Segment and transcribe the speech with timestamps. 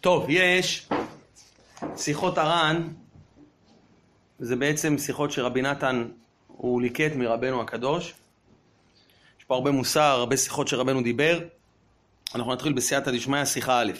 [0.00, 0.88] טוב, יש
[1.96, 2.88] שיחות הר"ן,
[4.38, 6.08] זה בעצם שיחות שרבי נתן
[6.46, 8.14] הוא ליקט מרבנו הקדוש.
[9.38, 11.40] יש פה הרבה מוסר, הרבה שיחות שרבנו דיבר.
[12.34, 13.92] אנחנו נתחיל בסייעתא דשמיא, שיחה א'.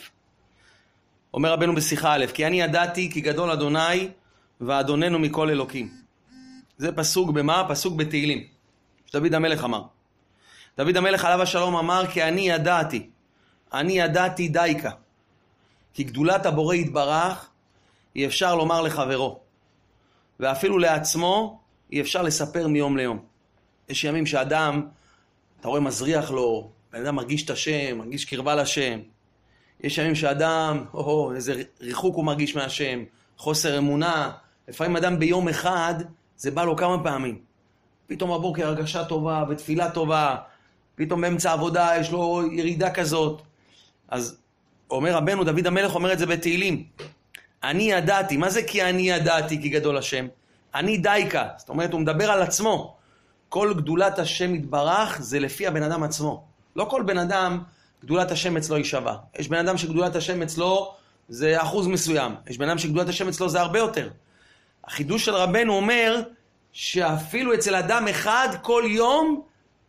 [1.35, 4.09] אומר רבנו בשיחה א', כי אני ידעתי כי גדול אדוני
[4.61, 5.95] ואדוננו מכל אלוקים.
[6.77, 7.67] זה פסוק במה?
[7.69, 8.47] פסוק בתהילים,
[9.07, 9.83] שדוד המלך אמר.
[10.77, 13.11] דוד המלך עליו השלום אמר, כי אני ידעתי,
[13.73, 14.91] אני ידעתי דייקה.
[15.99, 17.49] כי גדולת הבורא יתברך,
[18.17, 19.39] אי אפשר לומר לחברו.
[20.41, 21.61] ואפילו לעצמו,
[21.93, 23.19] אי אפשר לספר מיום ליום.
[23.89, 24.87] יש ימים שאדם,
[25.61, 28.99] אתה רואה, מזריח לו, בן אדם מרגיש את השם, מרגיש קרבה לשם.
[29.81, 32.99] יש ימים שאדם, או, איזה ריחוק הוא מרגיש מהשם,
[33.37, 34.31] חוסר אמונה.
[34.69, 35.95] לפעמים אדם ביום אחד,
[36.37, 37.39] זה בא לו כמה פעמים.
[38.07, 40.37] פתאום בבוקר הרגשה טובה ותפילה טובה,
[40.95, 43.43] פתאום באמצע העבודה יש לו ירידה כזאת.
[44.09, 44.39] אז
[44.91, 46.85] אומר רבנו, דוד המלך אומר את זה בתהילים.
[47.63, 50.27] אני ידעתי, מה זה כי אני ידעתי כי גדול השם?
[50.75, 52.97] אני דייקה, זאת אומרת הוא מדבר על עצמו.
[53.49, 56.45] כל גדולת השם יתברך זה לפי הבן אדם עצמו.
[56.77, 57.63] לא כל בן אדם,
[58.05, 59.17] גדולת השם אצלו היא שווה.
[59.39, 60.95] יש בן אדם שגדולת השם אצלו
[61.29, 62.35] זה אחוז מסוים.
[62.51, 64.09] יש בן אדם שגדולת השם אצלו זה הרבה יותר.
[64.85, 66.23] החידוש של רבנו אומר
[66.73, 69.43] שאפילו אצל אדם אחד כל יום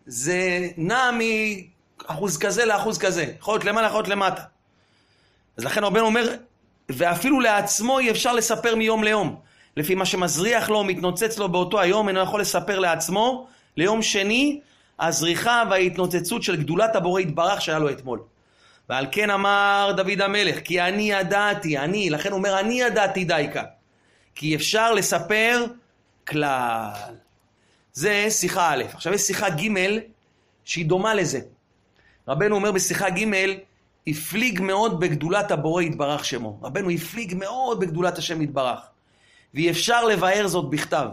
[0.06, 3.34] זה נע מאחוז כזה לאחוז כזה.
[3.40, 4.42] יכול להיות למעלה, יכול להיות למטה.
[5.60, 6.36] אז לכן רבנו אומר,
[6.90, 9.36] ואפילו לעצמו אי אפשר לספר מיום ליום.
[9.78, 14.60] לפי מה שמזריח לו, מתנוצץ לו באותו היום, אינו יכול לספר לעצמו, ליום שני,
[15.00, 18.20] הזריחה וההתנוצצות של גדולת הבורא יתברך שהיה לו אתמול.
[18.90, 23.64] ועל כן אמר דוד המלך, כי אני ידעתי, אני, לכן הוא אומר, אני ידעתי דייקה.
[24.36, 25.66] כי אפשר לספר
[26.28, 26.90] כלל.
[27.94, 28.84] זה שיחה א'.
[28.94, 29.70] עכשיו יש שיחה ג'
[30.66, 31.40] שהיא דומה לזה.
[32.28, 33.26] רבנו אומר בשיחה ג',
[34.10, 36.60] הפליג מאוד בגדולת הבורא יתברך שמו.
[36.62, 38.80] רבנו הפליג מאוד בגדולת השם יתברך.
[39.54, 41.08] ואי אפשר לבאר זאת בכתב.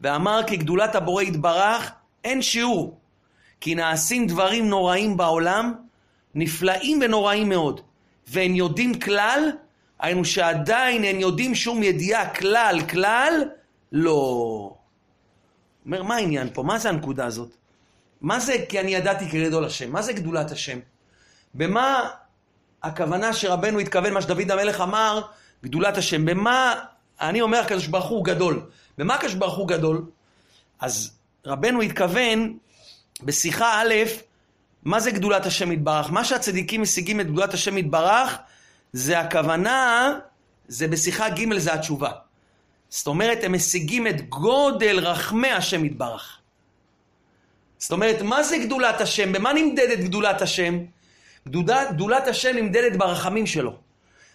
[0.00, 1.92] ואמר כי גדולת הבורא יתברך
[2.24, 2.98] אין שיעור.
[3.60, 5.74] כי נעשים דברים נוראים בעולם,
[6.34, 7.80] נפלאים ונוראים מאוד.
[8.28, 9.50] והם יודעים כלל,
[10.00, 13.32] היינו שעדיין הם יודעים שום ידיעה כלל, כלל,
[13.92, 14.74] לא.
[15.86, 16.62] אומר, מה העניין פה?
[16.62, 17.56] מה זה הנקודה הזאת?
[18.20, 19.92] מה זה כי אני ידעתי כגדול השם?
[19.92, 20.78] מה זה גדולת השם?
[21.54, 22.08] במה
[22.82, 25.20] הכוונה שרבנו התכוון, מה שדוד המלך אמר,
[25.64, 26.24] גדולת השם?
[26.24, 26.74] במה,
[27.20, 28.62] אני אומר, הקדוש ברוך הוא גדול.
[28.98, 30.04] במה הקדוש ברוך הוא גדול?
[30.80, 32.58] אז רבנו התכוון
[33.22, 33.94] בשיחה א',
[34.84, 36.10] מה זה גדולת השם יתברך?
[36.10, 38.38] מה שהצדיקים משיגים את גדולת השם יתברך,
[38.92, 40.12] זה הכוונה,
[40.68, 42.10] זה בשיחה ג' זה התשובה.
[42.88, 46.38] זאת אומרת, הם משיגים את גודל רחמי השם יתברך.
[47.78, 49.32] זאת אומרת, מה זה גדולת השם?
[49.32, 50.78] במה נמדדת גדולת השם?
[51.48, 53.72] גדולת, גדולת השם נמדדת ברחמים שלו.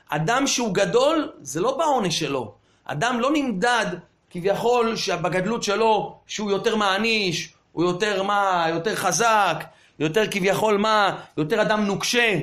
[0.10, 2.56] אדם שהוא גדול, זה לא בעונש שלו.
[2.86, 3.86] אדם לא נמדד
[4.30, 9.64] כביכול בגדלות שלו, שהוא יותר מעניש, הוא יותר מה, יותר חזק,
[10.00, 12.40] יותר כביכול מה, יותר אדם נוקשה.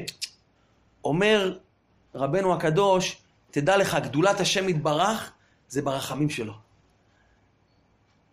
[1.05, 1.57] אומר
[2.15, 3.17] רבנו הקדוש,
[3.51, 5.33] תדע לך, גדולת השם יתברך,
[5.69, 6.53] זה ברחמים שלו.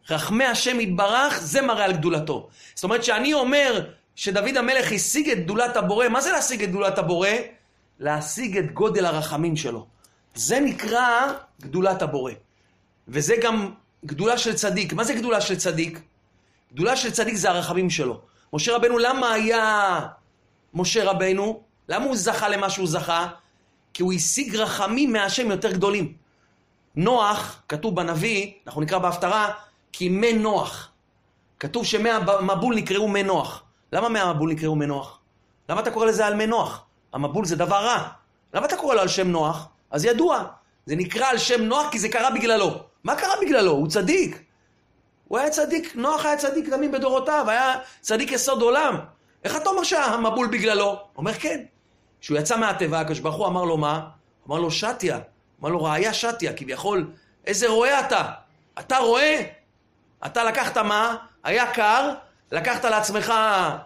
[0.10, 2.48] רחמי השם יתברך, זה מראה על גדולתו.
[2.76, 3.86] זאת אומרת שאני אומר
[4.18, 7.30] שדוד המלך השיג את גדולת הבורא, מה זה להשיג את גדולת הבורא?
[8.00, 9.88] להשיג את גודל הרחמים שלו.
[10.36, 11.28] זה נקרא
[11.62, 12.32] גדולת הבורא.
[13.08, 13.72] וזה גם
[14.06, 14.94] גדולה של צדיק.
[14.94, 16.00] מה זה גדולה של צדיק?
[16.74, 18.22] גדולה של צדיק זה הרחמים שלו.
[18.54, 20.00] משה רבנו, למה היה
[20.74, 21.64] משה רבנו?
[21.90, 23.28] למה הוא זכה למה שהוא זכה?
[23.94, 26.14] כי הוא השיג רחמים מהשם יותר גדולים.
[26.96, 29.52] נוח, כתוב בנביא, אנחנו נקרא בהפטרה,
[29.92, 30.92] כי מי נוח.
[31.60, 33.67] כתוב שמי המבול נקראו מי נוח.
[33.94, 35.20] למה מי המבול נקראו מי נוח?
[35.70, 36.86] למה אתה קורא לזה על מי נוח?
[37.14, 38.08] המבול זה דבר רע.
[38.54, 39.68] למה אתה קורא לו על שם נוח?
[39.92, 40.44] אז ידוע.
[40.86, 42.84] זה נקרא על שם נוח כי זה קרה בגללו.
[43.04, 43.72] מה קרה בגללו?
[43.72, 44.44] הוא צדיק.
[45.28, 48.98] הוא היה צדיק, נוח היה צדיק תמים בדורותיו, היה צדיק יסוד עולם.
[49.44, 51.00] איך אתה אומר שהמבול בגללו?
[51.18, 51.64] אומר כן.
[52.22, 54.10] כשהוא יצא מהתיבה, הקדוש ברוך הוא אמר לו מה?
[54.48, 55.20] אמר לו שתיה.
[55.62, 57.12] אמר לו ראיה שתיה, כביכול,
[57.46, 58.32] איזה רועה אתה?
[58.80, 59.42] אתה רואה?
[60.26, 61.16] אתה לקחת מה?
[61.44, 62.14] היה קר,
[62.52, 63.34] לקחת לעצמך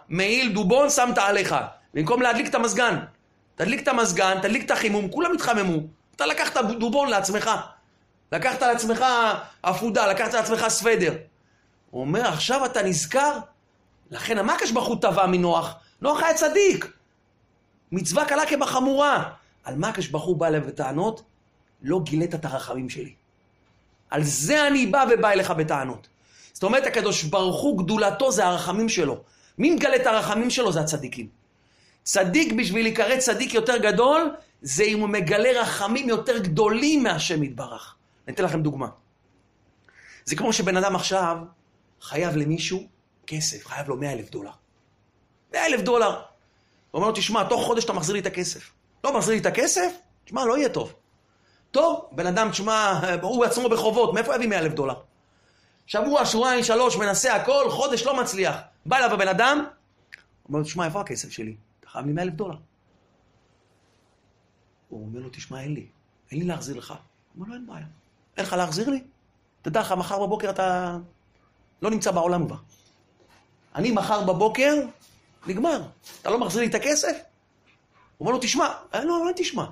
[0.08, 1.54] מעיל דובון, שמת עליך.
[1.94, 2.98] במקום להדליק את המזגן.
[3.54, 5.78] תדליק את המזגן, תדליק את החימום, כולם התחממו.
[6.16, 7.50] אתה לקחת דובון לעצמך.
[8.32, 9.04] לקחת לעצמך
[9.62, 11.14] עפודה, לקחת לעצמך סוודר.
[11.90, 13.38] הוא אומר, עכשיו אתה נזכר?
[14.10, 15.74] לכן, מה הקדוש טבע מנוח?
[16.02, 16.92] נוח היה צדיק.
[17.92, 19.30] מצווה קלה כבחמורה.
[19.64, 21.22] על מה הקדוש ברוך בא אליו בטענות?
[21.82, 23.14] לא גילית את הרחמים שלי.
[24.10, 26.08] על זה אני בא ובא אליך בטענות.
[26.62, 29.22] זאת אומרת, הקדוש ברוך הוא, גדולתו זה הרחמים שלו.
[29.58, 30.72] מי מגלה את הרחמים שלו?
[30.72, 31.28] זה הצדיקים.
[32.02, 37.94] צדיק בשביל להיקרא צדיק יותר גדול, זה אם הוא מגלה רחמים יותר גדולים מהשם יתברך.
[38.26, 38.88] אני אתן לכם דוגמה.
[40.24, 41.36] זה כמו שבן אדם עכשיו
[42.00, 42.86] חייב למישהו
[43.26, 44.50] כסף, חייב לו 100 אלף דולר.
[45.52, 46.10] 100 אלף דולר.
[46.10, 46.20] הוא
[46.94, 48.70] אומר לו, תשמע, תוך חודש אתה מחזיר לי את הכסף.
[49.04, 49.92] לא מחזיר לי את הכסף?
[50.24, 50.94] תשמע, לא יהיה טוב.
[51.70, 54.94] טוב, בן אדם, תשמע, הוא עצמו בחובות, מאיפה יביא 100 אלף דולר?
[55.86, 58.56] שבוע, שבועיים, שלוש, מנסה הכל, חודש לא מצליח.
[58.86, 59.64] בא אליו הבן אדם,
[60.48, 61.56] אומר לו, תשמע, איפה הכסף שלי?
[61.80, 62.56] אתה חייב לי 100 אלף דולר.
[64.88, 65.86] הוא אומר לו, תשמע, אין לי.
[66.30, 66.90] אין לי להחזיר לך.
[66.90, 66.98] הוא
[67.36, 67.86] אומר לו, אין בעיה.
[68.36, 69.02] אין לך להחזיר לי?
[69.62, 70.98] תדע לך, מחר בבוקר אתה
[71.82, 72.56] לא נמצא בעולם כבר.
[73.74, 74.74] אני מחר בבוקר,
[75.46, 75.82] נגמר.
[76.22, 77.16] אתה לא מחזיר לי את הכסף?
[78.18, 78.68] הוא אומר לו, תשמע.
[78.94, 79.66] אה, לא, לא תשמע.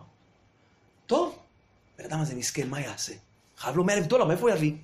[1.06, 1.38] טוב,
[1.98, 3.12] בן אדם הזה מסכן, מה יעשה?
[3.56, 4.76] חייב לו 100 אלף דולר, מאיפה הוא יביא?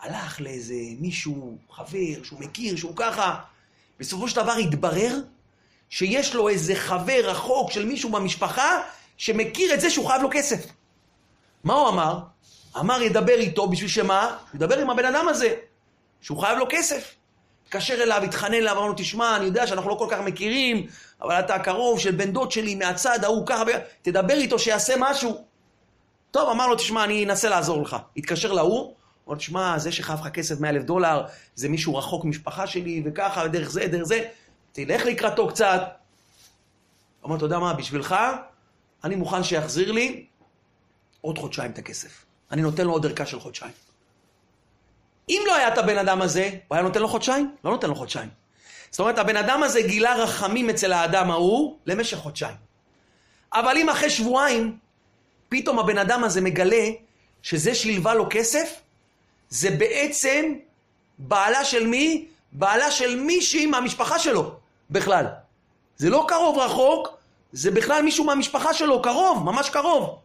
[0.00, 3.38] הלך לאיזה מישהו, חבר, שהוא מכיר, שהוא ככה.
[4.00, 5.20] בסופו של דבר התברר
[5.90, 8.82] שיש לו איזה חבר רחוק של מישהו במשפחה
[9.16, 10.66] שמכיר את זה שהוא חייב לו כסף.
[11.64, 12.18] מה הוא אמר?
[12.78, 14.36] אמר ידבר איתו בשביל שמה?
[14.54, 15.54] ידבר עם הבן אדם הזה,
[16.20, 17.14] שהוא חייב לו כסף.
[17.64, 20.86] התקשר אליו, התחנן אליו, אמר לו, תשמע, אני יודע שאנחנו לא כל כך מכירים,
[21.22, 23.62] אבל אתה קרוב של בן דוד שלי מהצד ההוא ככה,
[24.02, 25.44] תדבר איתו שיעשה משהו.
[26.30, 27.96] טוב, אמר לו, תשמע, אני אנסה לעזור לך.
[28.16, 28.94] התקשר להוא,
[29.28, 33.48] לו, תשמע, זה שחייב לך כסף 100 אלף דולר, זה מישהו רחוק משפחה שלי, וככה,
[33.48, 34.28] דרך זה, דרך זה,
[34.72, 35.82] תלך לקראתו קצת.
[37.26, 38.16] אמר, אתה יודע מה, בשבילך,
[39.04, 40.26] אני מוכן שיחזיר לי
[41.20, 42.24] עוד חודשיים את הכסף.
[42.50, 43.72] אני נותן לו עוד ערכה של חודשיים.
[45.28, 47.54] אם לא היה את הבן אדם הזה, הוא היה נותן לו חודשיים?
[47.64, 48.28] לא נותן לו חודשיים.
[48.90, 52.56] זאת אומרת, הבן אדם הזה גילה רחמים אצל האדם ההוא למשך חודשיים.
[53.52, 54.78] אבל אם אחרי שבועיים,
[55.48, 56.86] פתאום הבן אדם הזה מגלה
[57.42, 58.80] שזה שהלווה לו כסף,
[59.48, 60.52] זה בעצם
[61.18, 62.28] בעלה של מי?
[62.52, 64.56] בעלה של מישהי מהמשפחה שלו,
[64.90, 65.26] בכלל.
[65.96, 67.08] זה לא קרוב רחוק,
[67.52, 70.18] זה בכלל מישהו מהמשפחה שלו, קרוב, ממש קרוב.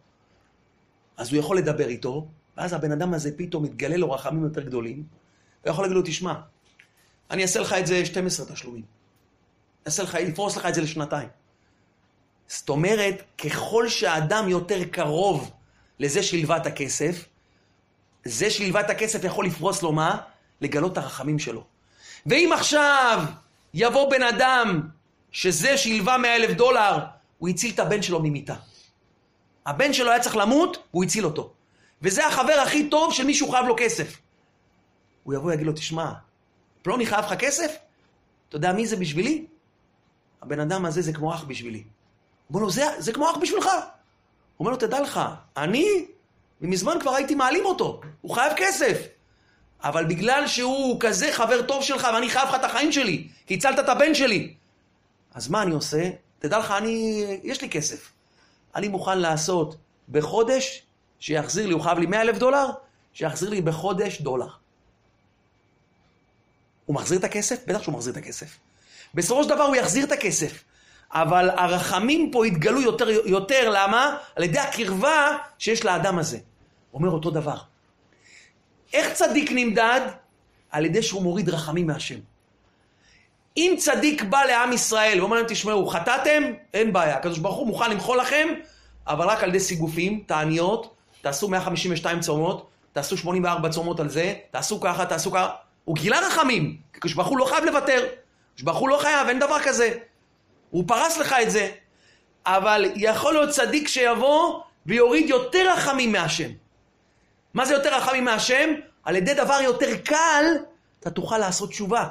[1.16, 2.26] אז הוא יכול לדבר איתו,
[2.56, 5.04] ואז הבן אדם הזה פתאום מתגלה לו רחמים יותר גדולים,
[5.62, 6.34] הוא יכול להגיד לו, תשמע,
[7.30, 8.82] אני אעשה לך את זה 12 תשלומים.
[9.86, 11.28] אעשה לך, אפרוס לך את זה לשנתיים.
[12.48, 15.50] זאת אומרת, ככל שהאדם יותר קרוב
[15.98, 17.24] לזה שהלווה את הכסף,
[18.24, 20.16] זה שהלווה את הכסף יכול לפרוס לו מה?
[20.60, 21.64] לגלות את הרחמים שלו.
[22.26, 23.24] ואם עכשיו
[23.74, 24.88] יבוא בן אדם
[25.32, 26.98] שזה שהלווה 100 אלף דולר,
[27.38, 28.54] הוא הציל את הבן שלו ממיתה.
[29.66, 31.52] הבן שלו היה צריך למות, הוא הציל אותו.
[32.02, 34.16] וזה החבר הכי טוב של מישהו חייב לו כסף.
[35.24, 36.12] הוא יבוא ויגיד לו, תשמע,
[36.82, 37.76] פלוני חייב לך כסף?
[38.48, 39.46] אתה יודע מי זה בשבילי?
[40.42, 41.78] הבן אדם הזה זה כמו אח בשבילי.
[41.78, 41.84] הוא
[42.48, 43.66] אומר לו, זה, זה כמו אח בשבילך.
[43.66, 43.80] הוא
[44.60, 45.20] אומר לו, תדע לך,
[45.56, 46.06] אני,
[46.60, 48.98] ומזמן כבר הייתי מעלים אותו, הוא חייב כסף.
[49.84, 53.78] אבל בגלל שהוא כזה חבר טוב שלך, ואני חייב לך את החיים שלי, כי הצלת
[53.78, 54.54] את הבן שלי.
[55.34, 56.10] אז מה אני עושה?
[56.38, 58.12] תדע לך, אני, יש לי כסף.
[58.74, 59.76] אני מוכן לעשות
[60.08, 60.82] בחודש,
[61.18, 62.66] שיחזיר לי, הוא חייב לי 100 אלף דולר,
[63.12, 64.48] שיחזיר לי בחודש דולר.
[66.86, 67.64] הוא מחזיר את הכסף?
[67.66, 68.58] בטח שהוא מחזיר את הכסף.
[69.14, 70.64] בסופו של דבר הוא יחזיר את הכסף.
[71.12, 74.16] אבל הרחמים פה יתגלו יותר, יותר, למה?
[74.36, 76.38] על ידי הקרבה שיש לאדם הזה.
[76.94, 77.56] אומר אותו דבר.
[78.92, 80.00] איך צדיק נמדד?
[80.70, 82.18] על ידי שהוא מוריד רחמים מהשם.
[83.56, 86.42] אם צדיק בא לעם ישראל ואומר להם, תשמעו, חטאתם?
[86.74, 87.16] אין בעיה.
[87.16, 88.48] הקדוש ברוך הוא מוכן למחול לכם,
[89.06, 94.80] אבל רק על ידי סיגופים, תעניות, תעשו 152 צומות, תעשו 84 צומות על זה, תעשו
[94.80, 95.50] ככה, תעשו ככה.
[95.84, 98.06] הוא גילה רחמים, כי הקדוש ברוך הוא לא חייב לוותר.
[98.52, 99.90] הקדוש ברוך הוא לא חייב, אין דבר כזה.
[100.70, 101.70] הוא פרס לך את זה.
[102.46, 106.50] אבל יכול להיות צדיק שיבוא ויוריד יותר רחמים מהשם.
[107.54, 108.70] מה זה יותר רחמים מהשם?
[109.04, 110.44] על ידי דבר יותר קל,
[111.00, 112.08] אתה תוכל לעשות תשובה.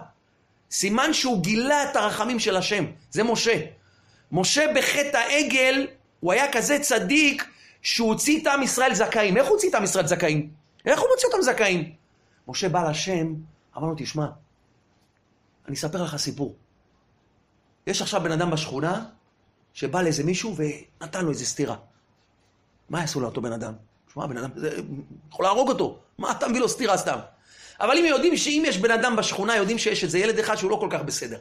[0.72, 2.86] סימן שהוא גילה את הרחמים של השם.
[3.12, 3.60] זה משה.
[4.31, 5.88] משה בחטא העגל,
[6.19, 7.45] הוא היה כזה צדיק
[7.81, 9.38] שהוא הוציא את עם ישראל זכאים.
[9.38, 10.50] איך הוא הוציא את עם ישראל זכאים?
[10.86, 11.93] איך הוא מוציא אותם זכאים?
[12.48, 13.33] משה בא לשם,
[13.77, 14.25] אמר לו, תשמע,
[15.67, 16.55] אני אספר לך סיפור.
[17.87, 19.05] יש עכשיו בן אדם בשכונה
[19.73, 21.75] שבא לאיזה מישהו ונתן לו איזה סטירה.
[22.89, 23.73] מה יעשו לאותו בן אדם?
[24.13, 24.81] שמע, בן אדם, זה
[25.31, 25.99] יכול להרוג אותו.
[26.17, 27.19] מה אתה מביא לו סטירה סתם?
[27.79, 30.75] אבל אם יודעים שאם יש בן אדם בשכונה, יודעים שיש איזה ילד אחד שהוא לא
[30.75, 31.39] כל כך בסדר.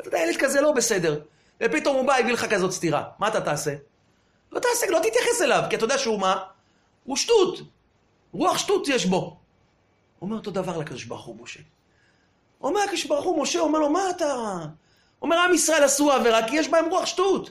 [0.00, 1.20] אתה יודע, ילד כזה לא בסדר.
[1.62, 3.04] ופתאום הוא בא, הביא לך כזאת סטירה.
[3.18, 3.74] מה אתה תעשה?
[4.52, 6.42] לא תעשה, לא תתייחס אליו, כי אתה יודע שהוא מה?
[7.04, 7.58] הוא שטות.
[8.32, 9.36] רוח שטות יש בו.
[10.22, 11.60] אומר אותו דבר לקדוש ברוך הוא, משה.
[12.60, 14.58] אומר הקדוש ברוך הוא, משה, אומר לו, מה אתה...
[15.22, 17.50] אומר, עם ישראל עשו עבירה כי יש בהם רוח שטות.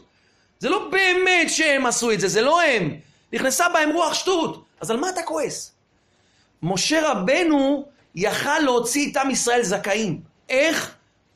[0.60, 2.96] זה לא באמת שהם עשו את זה, זה לא הם.
[3.34, 4.64] נכנסה בהם רוח שטות.
[4.82, 5.72] אז על מה אתה כועס?
[6.64, 10.22] משה רבנו יכל להוציא את עם ישראל זכאים.
[10.50, 10.96] איך?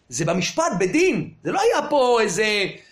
[0.09, 1.29] זה במשפט, בדין.
[1.43, 2.45] זה לא היה פה איזה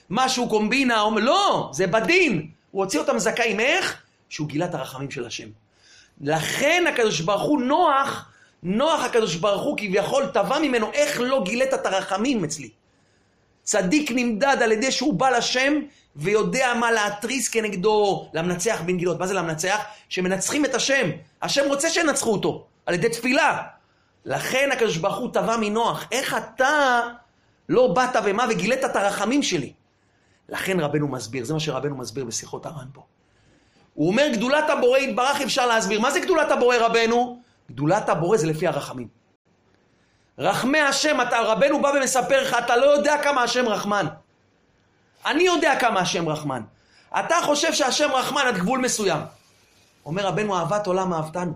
[0.09, 2.47] משהו קומבינה, אומר, לא, זה בדין.
[2.71, 4.01] הוא הוציא אותם זכאים, איך?
[4.29, 5.47] שהוא גילה את הרחמים של השם.
[6.21, 8.29] לכן הקדוש ברוך הוא נוח,
[8.63, 12.69] נוח הקדוש ברוך הוא כביכול תבע ממנו איך לא גילית את הרחמים אצלי.
[13.67, 15.73] צדיק נמדד על ידי שהוא בא לשם
[16.15, 19.19] ויודע מה להתריס כנגדו, למנצח בן גילות.
[19.19, 19.79] מה זה למנצח?
[20.09, 21.09] שמנצחים את השם.
[21.41, 23.63] השם רוצה שינצחו אותו, על ידי תפילה.
[24.25, 27.01] לכן הקדוש ברוך הוא תבע מנוח, איך אתה
[27.69, 29.73] לא באת ומה וגילית את הרחמים שלי?
[30.49, 33.01] לכן רבנו מסביר, זה מה שרבנו מסביר בשיחות הר"ן פה.
[33.93, 35.99] הוא אומר, גדולת הבורא יתברך אפשר להסביר.
[35.99, 37.39] מה זה גדולת הבורא רבנו?
[37.71, 39.07] גדולת הבורא זה לפי הרחמים.
[40.39, 44.05] רחמי השם, אתה, רבנו בא ומספר לך, אתה לא יודע כמה השם רחמן.
[45.25, 46.61] אני יודע כמה השם רחמן.
[47.19, 49.21] אתה חושב שהשם רחמן עד גבול מסוים.
[50.05, 51.53] אומר רבנו, אהבת עולם אהבתנו.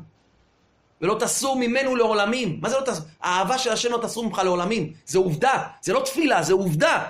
[1.02, 2.60] ולא תסור ממנו לעולמים.
[2.62, 3.06] מה זה לא תסור?
[3.22, 4.94] האהבה של השם לא תסור ממך לעולמים.
[5.06, 7.04] זה עובדה, זה לא תפילה, זה עובדה.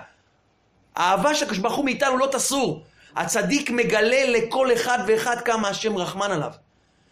[0.95, 2.83] האהבה של הקדוש מאיתנו לא תסור.
[3.15, 6.51] הצדיק מגלה לכל אחד ואחד כמה השם רחמן עליו.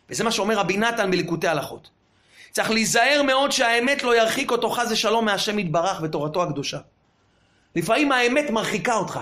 [0.10, 1.90] וזה מה שאומר רבי נתן בליקוטי הלכות.
[2.52, 6.78] צריך להיזהר מאוד שהאמת לא ירחיק אותו חס ושלום מהשם יתברך ותורתו הקדושה.
[7.76, 9.20] לפעמים האמת מרחיקה אותך.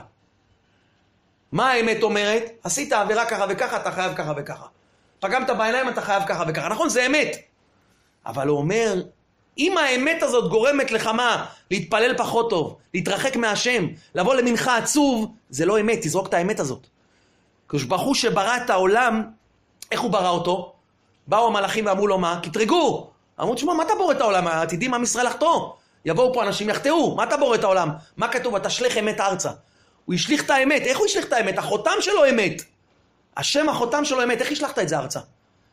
[1.52, 2.44] מה האמת אומרת?
[2.64, 4.66] עשית עבירה ככה וככה, אתה חייב ככה וככה.
[5.20, 6.70] פגמת בעיניים, אתה חייב ככה וככה.
[6.70, 7.38] נכון, זה אמת.
[8.26, 9.02] אבל הוא אומר,
[9.58, 11.46] אם האמת הזאת גורמת לך מה?
[11.72, 16.88] להתפלל פחות טוב, להתרחק מהשם, לבוא למנחה עצוב, זה לא אמת, תזרוק את האמת הזאת.
[17.72, 19.24] הוא שברא את העולם,
[19.92, 20.74] איך הוא ברא אותו?
[21.28, 22.40] באו המלאכים ואמרו לו מה?
[22.44, 23.12] קטרגו.
[23.42, 24.48] אמרו, תשמע, מה אתה בורא את העולם?
[24.48, 25.72] עתידים עם ישראל לחטוא.
[26.06, 27.90] יבואו פה אנשים יחטאו, מה אתה בורא את העולם?
[28.18, 28.54] מה כתוב?
[28.54, 29.52] ותשלך אמת ארצה.
[30.06, 31.58] הוא השליך את האמת, איך הוא השליך את האמת?
[31.58, 32.62] החותם שלו אמת.
[33.38, 35.20] השם החותם שלו אמת, איך השלכת את זה ארצה?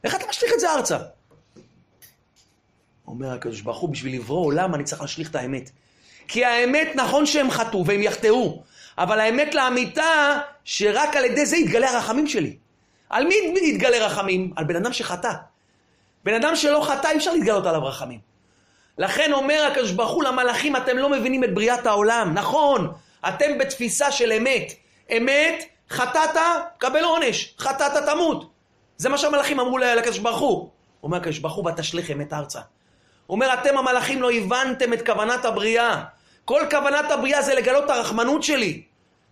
[0.04, 0.98] איך אתה משליך את זה ארצה?
[3.06, 5.70] אומר הקדוש ברוך הוא, בשביל לברוא עולם אני צריך להשליך את האמת.
[6.28, 8.62] כי האמת, נכון שהם חטאו והם יחטאו,
[8.98, 12.56] אבל האמת לאמיתה, שרק על ידי זה יתגלה הרחמים שלי.
[13.10, 14.52] על מי יתגלה רחמים?
[14.56, 15.32] על בן אדם שחטא.
[16.24, 18.20] בן אדם שלא חטא, אי אפשר להתגלות עליו רחמים.
[18.98, 22.34] לכן אומר הקדוש ברוך הוא למלאכים, אתם לא מבינים את בריאת העולם.
[22.34, 22.92] נכון,
[23.28, 24.72] אתם בתפיסה של אמת.
[25.16, 26.36] אמת, חטאת,
[26.78, 27.54] קבל עונש.
[27.58, 28.50] חטאת, תמות.
[28.96, 30.70] זה מה שהמלאכים אמרו לקדוש ברוך הוא.
[31.02, 32.60] אומר הקדוש ברוך הוא, ותשליך אמת ארצה.
[33.28, 36.04] אומר, אתם המלאכים לא הבנתם את כוונת הבריאה.
[36.44, 38.82] כל כוונת הבריאה זה לגלות את הרחמנות שלי.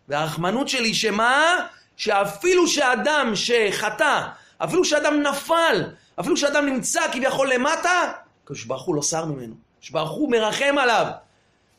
[0.09, 1.57] והרחמנות שלי שמה?
[1.97, 4.21] שאפילו שאדם שחטא,
[4.59, 5.85] אפילו שאדם נפל,
[6.21, 8.13] אפילו שאדם נמצא כביכול למטה,
[8.45, 9.55] הקדוש ברוך הוא לא שר ממנו.
[9.77, 11.07] הקדוש ברוך הוא מרחם עליו.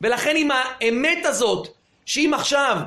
[0.01, 1.67] ולכן עם האמת הזאת,
[2.05, 2.77] שאם עכשיו,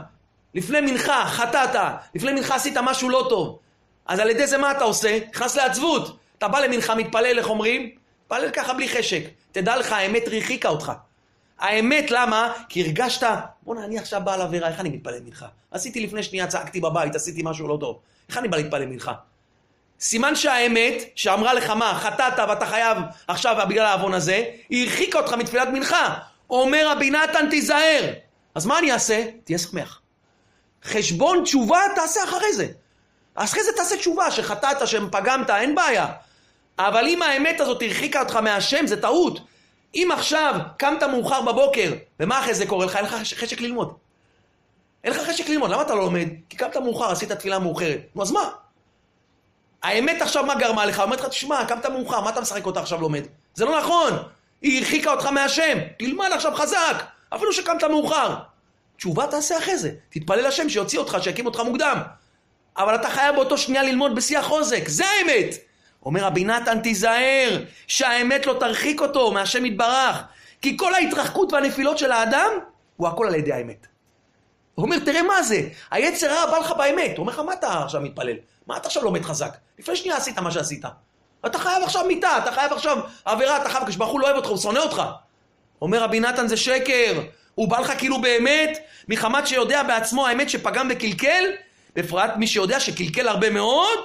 [0.55, 1.81] לפני מנחה חטאת,
[2.15, 3.59] לפני מנחה עשית משהו לא טוב,
[4.07, 5.19] אז על ידי זה מה אתה עושה?
[5.31, 6.17] נכנס לעצבות.
[6.38, 7.91] אתה בא למנחה, מתפלל, איך אומרים?
[8.23, 9.23] מתפלל ככה בלי חשק.
[9.53, 10.93] תדע לך, האמת הרחיקה אותך.
[11.59, 12.53] האמת, למה?
[12.69, 13.26] כי הרגשת,
[13.62, 15.47] בואנה, אני עכשיו בא לעבירה, איך אני מתפלל מנחה?
[15.71, 17.99] עשיתי לפני שנייה, צעקתי בבית, עשיתי משהו לא טוב.
[18.29, 19.12] איך אני בא להתפלל מנחה?
[20.00, 22.99] סימן שהאמת, שאמרה לך מה, חטאת ואתה חייב
[23.29, 26.15] עכשיו בגלל העוון הזה, היא הרחיקה אותך מתפילת מנחה.
[26.50, 28.12] אומר רבי נתן, תיזהר.
[28.55, 29.25] אז מה אני אעשה?
[29.45, 30.00] תהיה שמח.
[30.85, 32.67] חשבון תשובה תעשה אחרי זה.
[33.35, 36.07] אחרי זה תעשה תשובה, שחטאת, שפגמת, אין בעיה.
[36.79, 39.41] אבל אם האמת הזאת הרחיקה אותך מהשם, זה טעות.
[39.95, 42.97] אם עכשיו קמת מאוחר בבוקר, ומה אחרי זה קורה לך?
[42.97, 43.95] אין לך חשק ללמוד.
[45.05, 46.29] אין לך חשק ללמוד, למה אתה לא לומד?
[46.49, 48.00] כי קמת מאוחר, עשית תפילה מאוחרת.
[48.15, 48.50] נו, אז מה?
[49.87, 51.00] האמת עכשיו מה גרמה לך?
[51.00, 53.23] אומרת לך, תשמע, קמת מאוחר, מה אתה משחק אותה עכשיו לומד?
[53.55, 54.12] זה לא נכון!
[54.62, 55.78] היא הרחיקה אותך מהשם.
[55.99, 58.35] תלמד עכשיו חזק, אפילו שקמת מאוחר.
[58.97, 59.90] תשובה תעשה אחרי זה.
[60.11, 61.99] תתפלל השם שיוציא אותך, שיקים אותך מוקדם.
[62.76, 65.55] אבל אתה חייב באותו שנייה ללמוד בשיא החוזק, זה האמת!
[66.05, 70.23] אומר רבי נתן, תיזהר, שהאמת לא תרחיק אותו מהשם יתברך.
[70.62, 72.50] כי כל ההתרחקות והנפילות של האדם,
[72.97, 73.87] הוא הכל על ידי האמת.
[74.75, 77.11] הוא אומר, תראה מה זה, היצר הרע בא לך באמת.
[77.11, 78.37] הוא אומר לך, מה אתה עכשיו מתפלל?
[78.66, 79.56] מה אתה עכשיו לומד חזק?
[79.78, 80.85] לפני שנייה עשית מה שעשית.
[81.46, 84.49] אתה חייב עכשיו מיתה, אתה חייב עכשיו עבירה, אתה חייב, כשברוך הוא לא אוהב אותך,
[84.49, 85.02] הוא שונא אותך.
[85.82, 87.20] אומר רבי נתן, זה שקר.
[87.54, 91.44] הוא בא לך כאילו באמת, מחמת שיודע בעצמו האמת שפגם וקלקל,
[91.96, 93.99] בפרט מי שיודע שקלקל הרבה מאוד,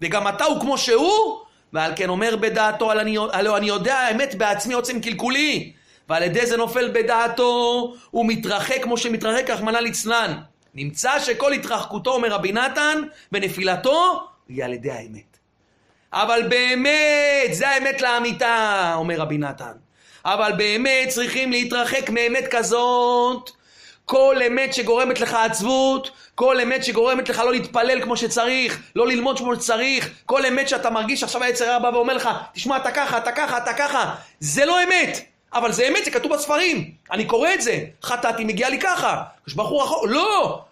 [0.00, 1.38] וגם אתה הוא כמו שהוא,
[1.72, 2.90] ועל כן אומר בדעתו,
[3.32, 5.72] הלא אני יודע האמת בעצמי עוצם קלקולי,
[6.08, 10.40] ועל ידי זה נופל בדעתו, הוא מתרחק כמו שמתרחק רחמנא ליצלן.
[10.74, 13.02] נמצא שכל התרחקותו, אומר רבי נתן,
[13.32, 15.38] ונפילתו, היא על ידי האמת.
[16.12, 19.72] אבל באמת, זה האמת לאמיתה, אומר רבי נתן.
[20.24, 23.50] אבל באמת צריכים להתרחק מאמת כזאת,
[24.04, 29.38] כל אמת שגורמת לך עצבות, כל אמת שגורמת לך לא להתפלל כמו שצריך, לא ללמוד
[29.38, 33.18] כמו שצריך, כל אמת שאתה מרגיש עכשיו היצר הרע בא ואומר לך, תשמע, אתה ככה,
[33.18, 35.31] אתה ככה, אתה ככה, זה לא אמת.
[35.54, 36.90] אבל זה אמת, זה כתוב בספרים.
[37.10, 37.84] אני קורא את זה.
[38.02, 39.22] חטאתי, מגיע לי ככה.
[39.48, 40.04] יש בחור רחוק.
[40.08, 40.64] לא!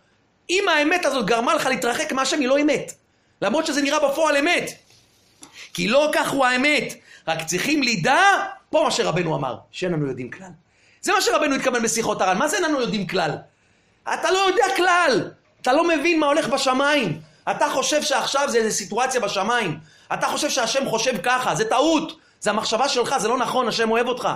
[0.50, 2.92] אם האמת הזאת גרמה לך להתרחק מהשם, היא לא אמת.
[3.42, 4.70] למרות שזה נראה בפועל אמת.
[5.75, 6.94] כי לא כך הוא האמת.
[7.28, 8.22] רק צריכים לידע,
[8.70, 10.50] פה מה שרבנו אמר, שאין לנו יודעים כלל.
[11.00, 12.38] זה מה שרבנו התכוון בשיחות הר"ן.
[12.38, 13.30] מה זה אין לנו יודעים כלל?
[14.14, 15.30] אתה לא יודע כלל.
[15.62, 17.20] אתה לא מבין מה הולך בשמיים.
[17.50, 19.78] אתה חושב שעכשיו זה איזו סיטואציה בשמיים.
[20.14, 22.12] אתה חושב שהשם חושב ככה, זה טעות.
[22.40, 24.28] זה המחשבה שלך, זה לא נכון, השם אוהב אותך.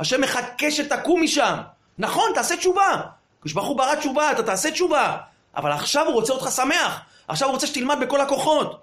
[0.00, 1.54] השם מחכה שתקום משם.
[1.98, 3.00] נכון, תעשה תשובה.
[3.44, 5.16] כשברוך הוא ברא תשובה, אתה תעשה תשובה.
[5.56, 7.00] אבל עכשיו הוא רוצה אותך שמח.
[7.28, 8.80] עכשיו הוא רוצה שתלמד בכל הכוחות.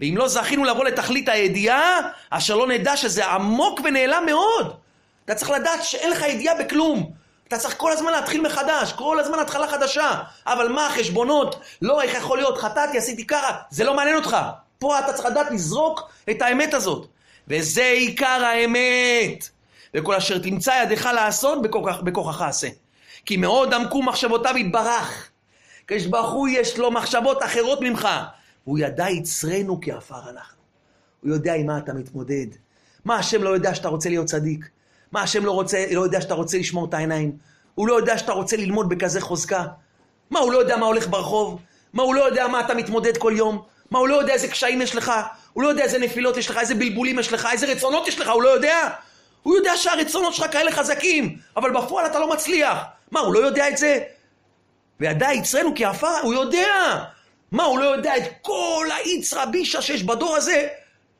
[0.00, 2.00] ואם לא זכינו לבוא לתכלית הידיעה,
[2.30, 4.76] אשר לא נדע שזה עמוק ונעלם מאוד.
[5.24, 7.12] אתה צריך לדעת שאין לך ידיעה בכלום.
[7.48, 10.10] אתה צריך כל הזמן להתחיל מחדש, כל הזמן התחלה חדשה.
[10.46, 11.60] אבל מה, חשבונות?
[11.82, 12.58] לא, איך יכול להיות?
[12.58, 13.56] חטאתי, עשיתי ככה.
[13.70, 14.36] זה לא מעניין אותך.
[14.78, 17.06] פה אתה צריך לדעת לזרוק את האמת הזאת.
[17.48, 19.57] וזה עיקר האמת.
[19.94, 22.68] וכל אשר תמצא ידך לעשות, בכוח, בכוחך עשה.
[23.26, 25.30] כי מאוד עמקו מחשבותיו יתברך.
[25.86, 28.08] כשברוך הוא יש לו מחשבות אחרות ממך.
[28.64, 30.58] הוא ידע יצרנו כעפר אנחנו.
[31.22, 32.46] הוא יודע עם מה אתה מתמודד.
[33.04, 34.68] מה השם לא יודע שאתה רוצה להיות צדיק?
[35.12, 37.36] מה השם לא, רוצה, לא יודע שאתה רוצה לשמור את העיניים?
[37.74, 39.64] הוא לא יודע שאתה רוצה ללמוד בכזה חוזקה?
[40.30, 41.60] מה, הוא לא יודע מה הולך ברחוב?
[41.92, 43.62] מה, הוא לא יודע מה אתה מתמודד כל יום?
[43.90, 45.12] מה, הוא לא יודע איזה קשיים יש לך?
[45.52, 48.28] הוא לא יודע איזה נפילות יש לך, איזה בלבולים יש לך, איזה רצונות יש לך,
[48.28, 48.88] הוא לא יודע?
[49.42, 52.78] הוא יודע שהרצונות שלך כאלה חזקים, אבל בפועל אתה לא מצליח.
[53.10, 54.00] מה, הוא לא יודע את זה?
[55.00, 57.04] וידע יצרנו כי עפר, הוא יודע.
[57.52, 60.68] מה, הוא לא יודע את כל האיצרא בישא שיש בדור הזה?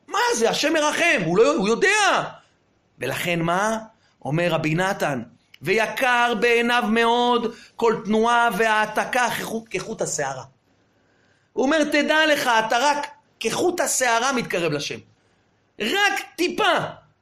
[0.07, 2.23] מה זה, השם מרחם, הוא, לא, הוא יודע.
[2.99, 3.77] ולכן מה?
[4.25, 5.21] אומר רבי נתן,
[5.61, 9.27] ויקר בעיניו מאוד כל תנועה והעתקה
[9.69, 10.43] כחוט השערה.
[11.53, 13.07] הוא אומר, תדע לך, אתה רק
[13.39, 14.99] כחוט השערה מתקרב לשם.
[15.79, 16.77] רק טיפה,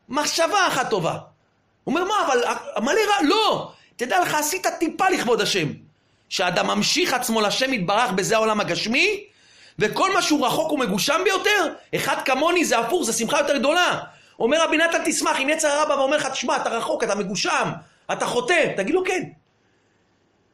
[0.10, 1.18] מחשבה אחת טובה.
[1.84, 2.44] הוא אומר, מה, אבל
[2.84, 3.72] מלא רע, לא!
[3.96, 5.68] תדע לך, עשית טיפה לכבוד השם.
[6.30, 9.24] שאדם ממשיך עצמו לשם יתברך בזה העולם הגשמי,
[9.80, 14.00] וכל מה שהוא רחוק ומגושם ביותר, אחד כמוני זה הפוך, זה שמחה יותר גדולה.
[14.40, 17.70] אומר רבי נתן תשמח, אם יצר הרע ואומר לך, תשמע, אתה רחוק, אתה מגושם,
[18.12, 19.24] אתה חוטא, תגיד לו כן.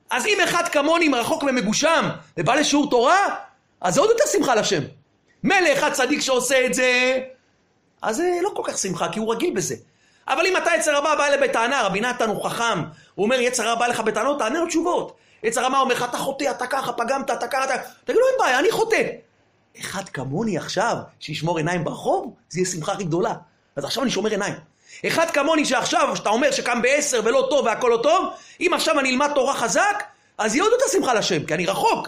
[0.09, 3.35] אז אם אחד כמוני רחוק ומגושם, ובא לשיעור תורה,
[3.81, 4.81] אז זה עוד יותר שמחה לשם.
[5.43, 7.19] מילא אחד צדיק שעושה את זה,
[8.03, 9.75] אז זה לא כל כך שמחה, כי הוא רגיל בזה.
[10.27, 12.83] אבל אם אתה יצר הבא בא אליי בטענה, רבי נתן הוא חכם,
[13.15, 15.15] הוא אומר יצר הבא לך בטענות, תענה לו תשובות.
[15.43, 17.73] יצר הבא אומר לך, אתה חוטא, אתה ככה, פגמת, אתה ככה, אתה...
[18.03, 19.01] תגיד לו, אין בעיה, אני חוטא.
[19.79, 23.33] אחד כמוני עכשיו, שישמור עיניים ברחוב, זה יהיה שמחה הכי גדולה.
[23.75, 24.53] אז עכשיו אני שומר עיניים.
[25.07, 29.11] אחד כמוני שעכשיו, שאתה אומר שקם בעשר ולא טוב והכל לא טוב, אם עכשיו אני
[29.11, 30.03] אלמד תורה חזק,
[30.37, 32.07] אז יהיה עוד יותר שמחה לשם, כי אני רחוק.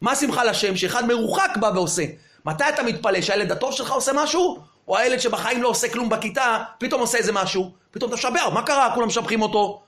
[0.00, 0.76] מה שמחה לשם?
[0.76, 2.04] שאחד מרוחק בא ועושה.
[2.44, 3.20] מתי אתה מתפלא?
[3.20, 4.58] שהילד הטוב שלך עושה משהו?
[4.88, 7.72] או הילד שבחיים לא עושה כלום בכיתה, פתאום עושה איזה משהו?
[7.90, 8.90] פתאום אתה משבח, מה קרה?
[8.94, 9.82] כולם משבחים אותו.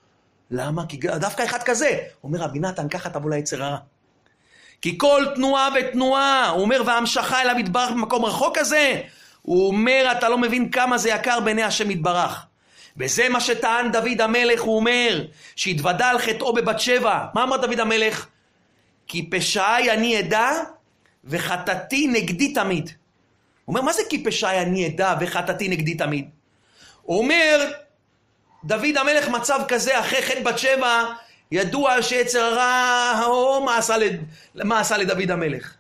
[0.51, 0.87] למה?
[0.87, 1.99] כי דווקא אחד כזה.
[2.25, 3.79] אומר רבי נתן, ככה תבוא ליצר הרע.
[4.83, 9.01] כי כל תנועה ותנועה, הוא אומר, והמשכה אליו יתברך במקום רחוק כזה,
[9.43, 12.45] הוא אומר, אתה לא מבין כמה זה יקר בעיני השם יתברך.
[12.97, 15.25] וזה מה שטען דוד המלך, הוא אומר,
[15.57, 17.27] שהתוודה על חטאו בבת שבע.
[17.35, 18.27] מה אמר דוד המלך?
[19.07, 20.51] כי פשעי אני אדע
[21.25, 22.91] וחטאתי נגדי תמיד.
[23.68, 26.28] אומר, מה זה כי פשעי אני אדע וחטאתי נגדי תמיד?
[27.09, 27.70] אומר,
[28.64, 31.04] דוד המלך מצב כזה, אחרי חטא בת שבע,
[31.52, 34.20] ידוע שיצר הרע, או מה עשה, לד...
[34.54, 35.74] מה עשה לדוד המלך?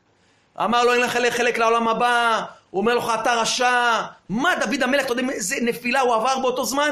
[0.64, 4.02] אמר לו, אין לך חלק לעולם הבא, הוא אומר לך, אתה רשע.
[4.28, 6.90] מה דוד המלך, אתה יודע איזה נפילה הוא עבר באותו זמן?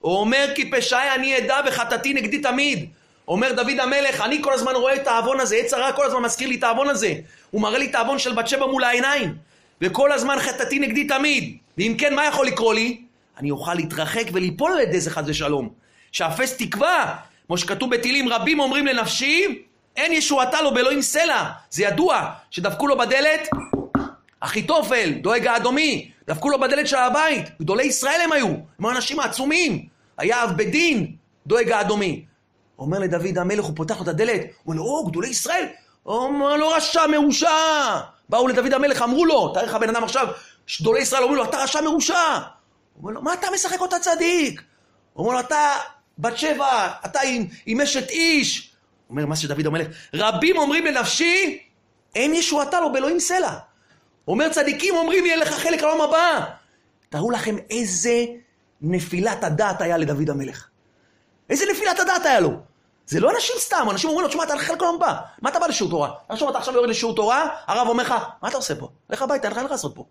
[0.00, 2.88] הוא אומר, כי פשעי אני אדע וחטאתי נגדי תמיד.
[3.28, 6.48] אומר דוד המלך, אני כל הזמן רואה את העוון הזה, עץ הרע כל הזמן מזכיר
[6.48, 7.14] לי את העוון הזה.
[7.50, 9.47] הוא מראה לי את העוון של בת שבע מול העיניים.
[9.80, 11.56] וכל הזמן חטאתי נגדי תמיד.
[11.78, 13.00] ואם כן, מה יכול לקרות לי?
[13.38, 15.68] אני אוכל להתרחק וליפול על ידי זה חס ושלום.
[16.12, 19.62] שאפס תקווה, כמו שכתוב בתהילים רבים אומרים לנפשי,
[19.96, 21.44] אין ישועתה לו באלוהים סלע.
[21.70, 23.48] זה ידוע, שדפקו לו בדלת,
[24.40, 29.20] אחיתופל, דואג האדומי, דפקו לו בדלת של הבית, גדולי ישראל הם היו, הם היו אנשים
[29.20, 29.86] עצומים.
[30.18, 31.12] היה אב בית דין,
[31.46, 32.24] דואג האדומי.
[32.78, 35.66] אומר לדוד המלך, הוא פותח לו את הדלת, הוא אומר לו, או, גדולי ישראל,
[36.02, 37.48] הוא אומר לו, רשע מרושע.
[38.28, 40.28] באו לדוד המלך, אמרו לו, תאר לך בן אדם עכשיו,
[40.80, 42.38] גדולי ישראל אומרים לו, אתה רשע מרושע.
[42.98, 44.62] אומר לו, מה אתה משחק אותה צדיק?
[45.16, 45.72] אומר לו, אתה
[46.18, 48.72] בת שבע, אתה עם, עם אשת איש.
[49.10, 51.58] אומר, מה שדוד המלך, רבים אומרים לנפשי,
[52.14, 53.58] אין ישועתה לו באלוהים סלע.
[54.28, 56.44] אומר, צדיקים אומרים, יהיה לך חלק לעולם הבא.
[57.08, 58.24] תראו לכם איזה
[58.80, 60.68] נפילת הדעת היה לדוד המלך.
[61.50, 62.67] איזה נפילת הדעת היה לו.
[63.08, 65.14] זה לא אנשים סתם, אנשים אומרים לו, תשמע, אתה הולך לעולם הבא.
[65.42, 66.10] מה אתה בא לשיעור תורה?
[66.28, 68.88] עכשיו אתה עכשיו יורד לשיעור תורה, הרב אומר לך, מה אתה עושה פה?
[69.10, 70.04] לך הביתה, אין לך לעשות פה.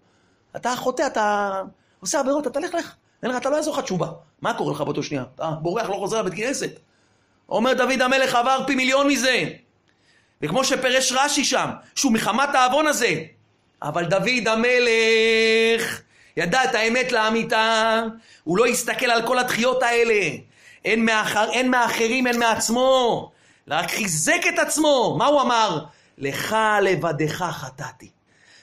[0.55, 1.61] אתה חוטא, אתה
[1.99, 2.93] עושה עבירות, אתה לך, לך.
[3.23, 4.07] אין לך, אתה לא יעזור לך תשובה.
[4.41, 5.23] מה קורה לך באותו שנייה?
[5.35, 6.71] אתה בורח, לא חוזר לבית כנסת.
[7.49, 9.43] אומר דוד המלך עבר פי מיליון מזה.
[10.41, 13.15] וכמו שפירש רש"י שם, שהוא מחמת העוון הזה.
[13.81, 16.01] אבל דוד המלך
[16.37, 18.03] ידע את האמת לאמיתה,
[18.43, 20.29] הוא לא הסתכל על כל הדחיות האלה.
[20.85, 23.31] אין, מאחר, אין מאחרים, אין מעצמו.
[23.67, 25.15] רק חיזק את עצמו.
[25.17, 25.85] מה הוא אמר?
[26.17, 28.09] לך לבדך חטאתי,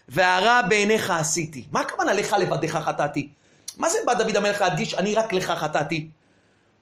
[0.08, 1.64] והרע בעיניך עשיתי.
[1.72, 3.28] מה הכוונה לך לבדך חטאתי?
[3.76, 6.08] מה זה בא דוד המלך להדגיש, אני רק לך חטאתי?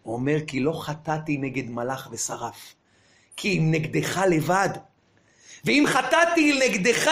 [0.02, 2.74] הוא אומר, כי לא חטאתי נגד מלאך ושרף,
[3.36, 4.68] כי אם נגדך לבד.
[5.64, 7.10] ואם חטאתי נגדך,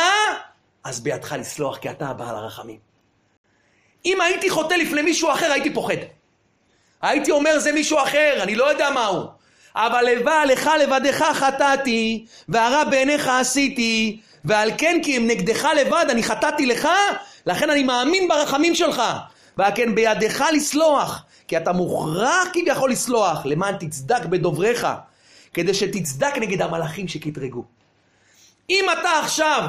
[0.85, 2.79] אז בידך לסלוח, כי אתה הבעל הרחמים.
[4.05, 5.97] אם הייתי חוטא לפני מישהו אחר, הייתי פוחד.
[7.03, 9.27] הייתי אומר, זה מישהו אחר, אני לא יודע מהו.
[9.75, 16.23] אבל לבא לך לבדך חטאתי, והרע בעיניך עשיתי, ועל כן כי אם נגדך לבד אני
[16.23, 16.89] חטאתי לך,
[17.47, 19.03] לכן אני מאמין ברחמים שלך.
[19.57, 24.87] ועל כן בידך לסלוח, כי אתה מוכרח כביכול לסלוח, למען תצדק בדובריך,
[25.55, 27.65] כדי שתצדק נגד המלאכים שקטרגו.
[28.71, 29.63] אם אתה עכשיו,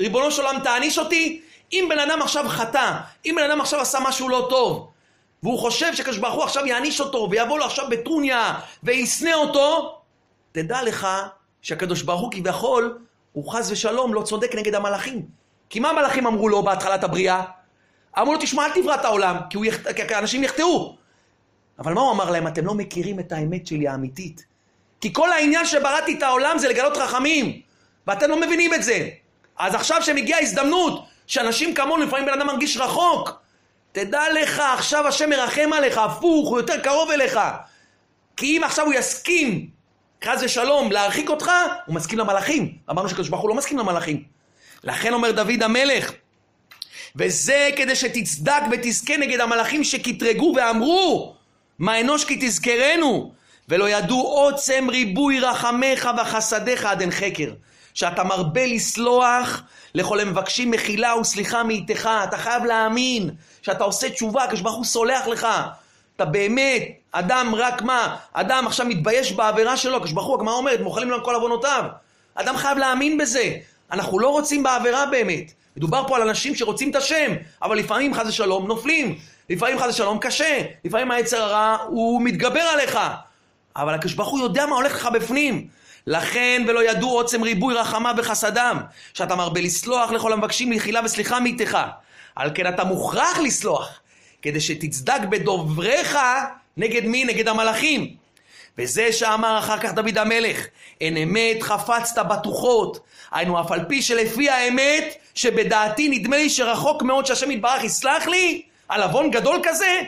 [0.00, 1.40] ריבונו של עולם, תעניש אותי,
[1.72, 2.92] אם בן אדם עכשיו חטא,
[3.26, 4.88] אם בן אדם עכשיו עשה משהו לא טוב,
[5.42, 9.98] והוא חושב שקדוש ברוך הוא עכשיו יעניש אותו, ויבוא לו עכשיו בטרוניה, וישנא אותו,
[10.52, 11.08] תדע לך
[11.62, 12.98] שהקדוש ברוך הוא כביכול,
[13.32, 15.22] הוא חס ושלום לא צודק נגד המלאכים.
[15.70, 17.42] כי מה המלאכים אמרו לו בהתחלת הבריאה?
[18.18, 19.64] אמרו לו, תשמע, אל תברא את העולם, כי, הוא.
[20.08, 20.96] כי אנשים יחטאו.
[21.78, 22.46] אבל מה הוא אמר להם?
[22.46, 24.44] אתם לא מכירים את האמת שלי האמיתית.
[25.00, 27.60] כי כל העניין שבראתי את העולם זה לגלות רחמים,
[28.06, 29.08] ואתם לא מבינים את זה.
[29.58, 33.40] אז עכשיו שמגיעה הזדמנות, שאנשים כמונו, לפעמים בן אדם מרגיש רחוק,
[34.04, 37.40] תדע לך, עכשיו השם מרחם עליך, הפוך, הוא יותר קרוב אליך.
[38.36, 39.68] כי אם עכשיו הוא יסכים,
[40.24, 41.50] חס ושלום, להרחיק אותך,
[41.86, 42.74] הוא מסכים למלאכים.
[42.90, 44.22] אמרנו שקדוש ברוך הוא לא מסכים למלאכים.
[44.84, 46.12] לכן אומר דוד המלך,
[47.16, 51.36] וזה כדי שתצדק ותזכה נגד המלאכים שקטרגו ואמרו,
[51.78, 53.32] מה אנוש כי תזכרנו,
[53.68, 57.50] ולא ידעו עוצם ריבוי רחמך וחסדיך עד אין חקר.
[57.98, 59.62] שאתה מרבה לסלוח
[59.94, 62.10] לכל המבקשים מחילה וסליחה מאיתך.
[62.24, 63.30] אתה חייב להאמין
[63.62, 65.46] שאתה עושה תשובה, הקדוש הוא סולח לך.
[66.16, 66.82] אתה באמת,
[67.12, 71.34] אדם רק מה, אדם עכשיו מתבייש בעבירה שלו, הקדוש הוא, הגמרא אומרת, מוכלים לו כל
[71.34, 71.84] עוונותיו.
[72.34, 73.56] אדם חייב להאמין בזה.
[73.92, 75.52] אנחנו לא רוצים בעבירה באמת.
[75.76, 77.32] מדובר פה על אנשים שרוצים את השם,
[77.62, 79.18] אבל לפעמים חס ושלום נופלים.
[79.50, 80.62] לפעמים חס ושלום קשה.
[80.84, 82.98] לפעמים היצר הרע הוא מתגבר עליך.
[83.76, 85.77] אבל הקדוש הוא יודע מה הולך לך בפנים.
[86.08, 88.78] לכן ולא ידעו עוצם ריבוי רחמה וחסדם,
[89.14, 91.78] שאתה מרבה לסלוח לכל המבקשים מחילה וסליחה מאיתך.
[92.36, 94.00] על כן אתה מוכרח לסלוח,
[94.42, 96.18] כדי שתצדק בדובריך
[96.76, 97.24] נגד מי?
[97.24, 98.14] נגד המלאכים.
[98.78, 100.66] וזה שאמר אחר כך דוד המלך,
[101.00, 103.00] אין אמת חפצת בטוחות.
[103.32, 108.62] היינו, אף על פי שלפי האמת, שבדעתי נדמה לי שרחוק מאוד שהשם יתברך יסלח לי,
[108.88, 110.00] על עוון גדול כזה,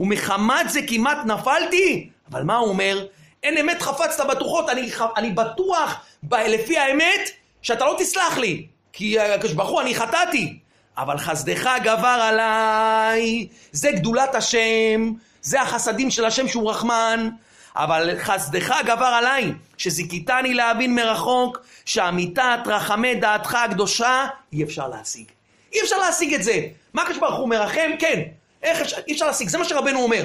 [0.00, 2.08] ומחמת זה כמעט נפלתי.
[2.30, 3.06] אבל מה הוא אומר?
[3.42, 7.30] אין אמת חפצת בטוחות, אני, אני בטוח ב, לפי האמת
[7.62, 10.58] שאתה לא תסלח לי, כי הקדוש ברוך הוא, אני חטאתי.
[10.98, 17.28] אבל חסדך גבר עליי, זה גדולת השם, זה החסדים של השם שהוא רחמן,
[17.76, 25.24] אבל חסדך גבר עליי, שזיכיתני להבין מרחוק, שאמיתת רחמי דעתך הקדושה, אי אפשר להשיג.
[25.72, 26.60] אי אפשר להשיג את זה.
[26.94, 27.90] מה הקדוש ברוך הוא מרחם?
[27.98, 28.22] כן.
[28.62, 30.24] איך אפשר, אי אפשר להשיג, זה מה שרבנו אומר.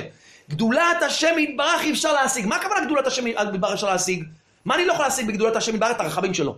[0.50, 2.46] גדולת השם יתברך אי אפשר להשיג.
[2.46, 4.24] מה הכוונה גדולת השם יתברך אפשר להשיג?
[4.66, 5.92] מה אני לא יכול להשיג בגדולת השם יתברך?
[5.92, 6.58] את הרחמים שלו.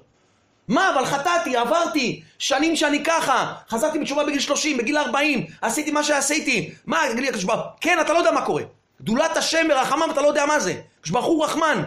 [0.67, 6.03] מה, אבל חטאתי, עברתי, שנים שאני ככה, חזרתי בתשובה בגיל 30, בגיל 40, עשיתי מה
[6.03, 6.71] שעשיתי.
[6.85, 7.45] מה, תגיד לי, הקדוש
[7.81, 8.63] כן, אתה לא יודע מה קורה.
[9.01, 10.73] גדולת השם ברחמם, אתה לא יודע מה זה.
[10.99, 11.83] הקדוש רחמן.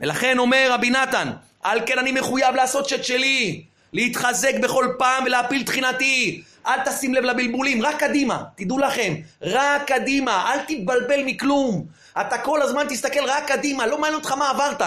[0.00, 1.30] ולכן אומר רבי נתן,
[1.62, 6.42] על כן אני מחויב לעשות שאת שלי, להתחזק בכל פעם ולהפיל תחינתי.
[6.66, 11.86] אל תשים לב לבלבולים, רק קדימה, תדעו לכם, רק קדימה, אל תתבלבל מכלום.
[12.20, 14.82] אתה כל הזמן תסתכל רק קדימה, לא מעניין אותך מה עברת.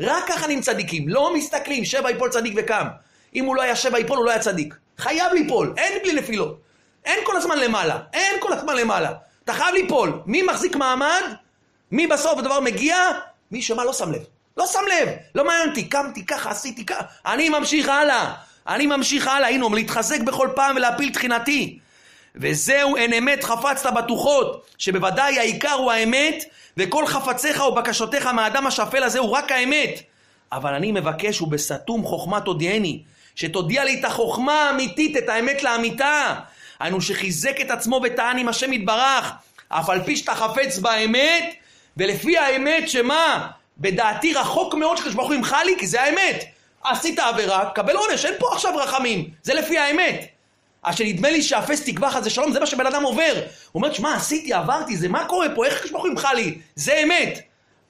[0.00, 2.86] רק ככה נהיים צדיקים, לא מסתכלים, שבע יפול צדיק וקם.
[3.34, 4.74] אם הוא לא היה שבע יפול, הוא לא היה צדיק.
[4.98, 6.58] חייב ליפול, אין בלי נפילות.
[7.04, 9.12] אין כל הזמן למעלה, אין כל הזמן למעלה.
[9.44, 10.22] אתה חייב ליפול.
[10.26, 11.22] מי מחזיק מעמד?
[11.92, 12.96] מי בסוף הדבר מגיע?
[13.50, 14.22] מי שמה לא שם לב.
[14.56, 18.32] לא שם לב, לא מעניין אותי, קמתי ככה, עשיתי ככה, אני ממשיך הלאה.
[18.68, 21.78] אני ממשיך הלאה, הנה, להתחזק בכל פעם ולהפיל תחינתי.
[22.36, 26.44] וזהו אין אמת חפצת בטוחות, שבוודאי העיקר הוא האמת,
[26.76, 30.02] וכל חפציך ובקשותיך מהאדם השפל הזה הוא רק האמת.
[30.52, 33.02] אבל אני מבקש ובסתום חוכמה תודיעני,
[33.34, 36.34] שתודיע לי את החוכמה האמיתית, את האמת לאמיתה.
[36.80, 39.32] היינו שחיזק את עצמו וטען עם השם יתברך,
[39.68, 41.54] אף על פי שאתה חפץ באמת,
[41.96, 43.50] ולפי האמת שמה?
[43.78, 46.44] בדעתי רחוק מאוד שקדוש ברוך הוא ימחה לי, כי זה האמת.
[46.84, 50.26] עשית עבירה, קבל עונש, אין פה עכשיו רחמים, זה לפי האמת.
[50.82, 53.32] אשר נדמה לי שאפס תקווה חס ושלום, זה מה שבן אדם עובר.
[53.34, 56.58] הוא אומר, שמע, עשיתי, עברתי, זה מה קורה פה, איך הקדוש ברוך הוא ימחל לי?
[56.74, 57.40] זה אמת.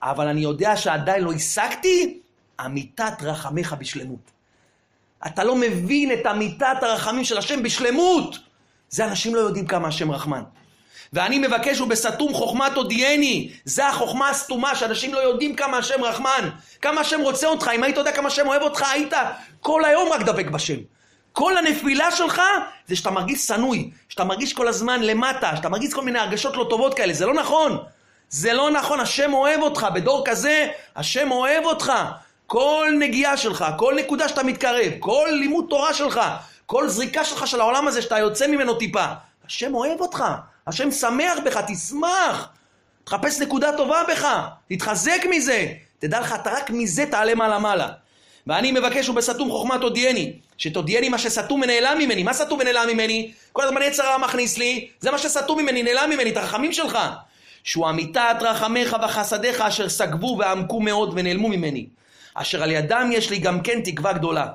[0.02, 2.18] אבל אני יודע שעדיין לא השגתי
[2.66, 4.30] אמיתת רחמיך בשלמות.
[5.26, 8.38] אתה לא מבין את אמיתת הרחמים של השם בשלמות.
[8.88, 10.42] זה אנשים לא יודעים כמה השם רחמן.
[11.12, 13.50] ואני מבקש ובסתום חוכמה תודיעני.
[13.64, 16.48] זה החוכמה הסתומה, שאנשים לא יודעים כמה השם רחמן.
[16.82, 17.70] כמה השם רוצה אותך.
[17.74, 19.12] אם היית יודע כמה השם אוהב אותך, היית
[19.60, 20.76] כל היום רק דבק בשם.
[21.32, 22.42] כל הנפילה שלך
[22.86, 26.66] זה שאתה מרגיש שנוי, שאתה מרגיש כל הזמן למטה, שאתה מרגיש כל מיני הרגשות לא
[26.70, 27.12] טובות כאלה.
[27.12, 27.78] זה לא נכון.
[28.28, 29.86] זה לא נכון, השם אוהב אותך.
[29.94, 31.92] בדור כזה, השם אוהב אותך.
[32.46, 36.20] כל נגיעה שלך, כל נקודה שאתה מתקרב, כל לימוד תורה שלך,
[36.66, 39.04] כל זריקה שלך של העולם הזה שאתה יוצא ממנו טיפה,
[39.46, 40.24] השם אוהב אותך,
[40.66, 42.48] השם שמח בך, תשמח,
[43.04, 44.26] תחפש נקודה טובה בך,
[44.68, 45.66] תתחזק מזה,
[45.98, 47.88] תדע לך, אתה רק מזה תעלה מעלה מעלה.
[48.46, 52.22] ואני מבקש ובסתום חוכמה תודיעני, שתודיעני מה שסתום ונעלם ממני.
[52.22, 53.32] מה סתום ונעלם ממני?
[53.52, 56.98] כל הזמן יצר הרע מכניס לי, זה מה שסתום ממני, נעלם ממני, את הרחמים שלך.
[57.64, 61.86] שהוא אמיתת רחמיך וחסדיך אשר סגבו ועמקו מאוד ונעלמו ממני.
[62.34, 64.46] אשר על ידם יש לי גם כן תקווה גדולה.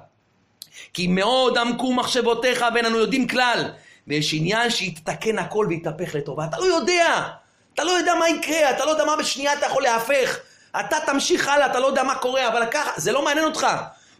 [0.93, 3.72] כי מאוד עמקו מחשבותיך ואין אנו יודעים כלל,
[4.08, 6.46] ויש עניין שיתתקן הכל ויתהפך לטובה.
[6.46, 7.28] אתה לא יודע,
[7.74, 10.38] אתה לא יודע מה יקרה, אתה לא יודע מה בשנייה אתה יכול להפך.
[10.80, 13.67] אתה תמשיך הלאה, אתה לא יודע מה קורה, אבל ככה, זה לא מעניין אותך.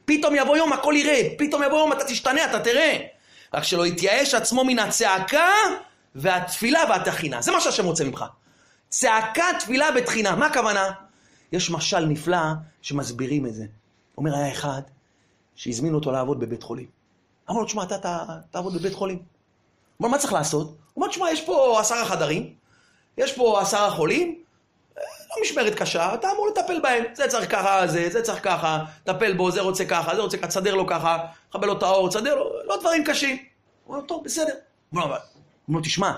[0.06, 2.98] פתאום יבוא יום, הכל ירד, פתאום יבוא יום, אתה תשתנה, אתה תראה.
[3.54, 5.50] רק שלא יתייאש עצמו מן הצעקה
[6.16, 7.42] והתפילה והתחינה.
[7.42, 8.26] זה מה שהשם רוצה ממך.
[8.90, 10.36] צעקה, תפילה ותחינה.
[10.36, 10.92] מה הכוונה?
[11.52, 12.38] יש משל נפלא
[12.82, 13.66] שמסבירים את זה.
[14.18, 14.82] אומר, היה אחד
[15.56, 16.88] שהזמין אותו לעבוד בבית חולים.
[17.50, 19.37] אמר לו, תשמע, אתה, תעבוד בבית חולים.
[20.02, 20.68] אמר, מה צריך לעשות?
[20.68, 22.54] הוא אומר, תשמע, יש פה עשרה חדרים,
[23.18, 24.44] יש פה עשרה חולים,
[25.30, 27.04] לא משמרת קשה, אתה אמור לטפל בהם.
[27.14, 30.48] זה צריך ככה, זה, זה צריך ככה, טפל בו, זה רוצה ככה, זה רוצה ככה,
[30.48, 31.18] תסדר לו ככה,
[31.50, 33.38] תכבה לו את האור, תסדר לו, לא דברים קשים.
[33.84, 34.54] הוא אומר, טוב, בסדר.
[34.90, 35.02] הוא
[35.70, 36.12] אומר, תשמע,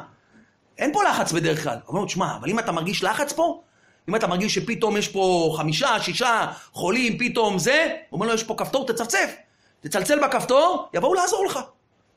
[0.78, 1.78] אין פה לחץ בדרך כלל.
[1.86, 3.62] הוא אומר תשמע, אבל אם אתה מרגיש לחץ פה,
[4.10, 8.44] אם אתה מרגיש שפתאום יש פה חמישה, שישה חולים, פתאום זה, הוא אומר לו, יש
[8.44, 9.36] פה כפתור, תצפצף.
[9.82, 11.60] תצלצל בכפתור, יבואו לעזור לך.